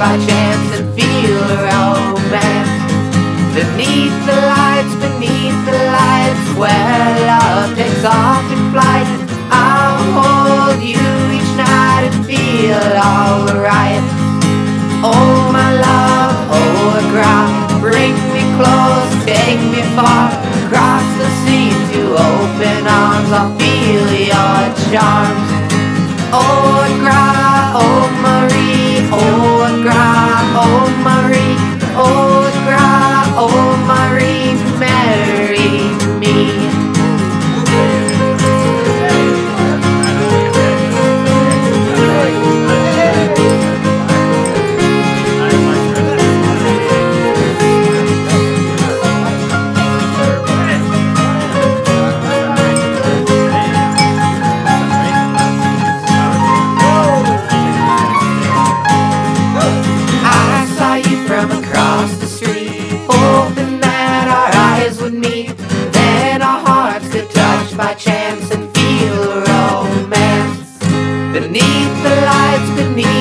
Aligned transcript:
by 0.00 0.16
chance 0.16 0.80
and 0.80 0.88
feel 0.96 1.44
our 1.76 2.16
romance. 2.16 2.72
Beneath 3.52 4.16
the 4.24 4.38
lights, 4.48 4.94
beneath 4.96 5.60
the 5.68 5.76
lights, 5.92 6.46
where 6.56 7.12
love 7.28 7.76
takes 7.76 8.02
off 8.02 8.46
in 8.48 8.62
flight. 8.72 9.08
I'll 9.52 10.00
hold 10.16 10.80
you 10.80 11.04
each 11.36 11.52
night 11.60 12.08
and 12.08 12.24
feel 12.24 12.80
alright. 12.96 14.04
Oh 15.04 15.52
my 15.52 15.70
love, 15.86 16.36
oh 16.56 16.96
a 16.96 17.02
ghra, 17.12 17.38
bring 17.84 18.16
me 18.32 18.42
close, 18.56 19.12
take 19.28 19.60
me 19.68 19.82
far, 19.92 20.32
across 20.64 21.06
the 21.20 21.28
sea 21.44 21.70
to 21.92 22.00
open 22.16 22.80
arms. 22.88 23.30
I'll 23.36 23.52
feel 23.60 24.08
your 24.32 24.60
charms. 24.88 25.48
Oh 26.32 26.88
a 26.88 27.29
meet. 65.20 65.56
Then 65.92 66.42
our 66.42 66.60
hearts 66.66 67.10
could 67.12 67.30
touch 67.30 67.76
by 67.76 67.94
chance 67.94 68.50
and 68.50 68.64
feel 68.74 69.42
romance. 69.52 70.78
Beneath 71.32 71.94
the 72.06 72.14
lights, 72.30 72.70
beneath 72.80 73.19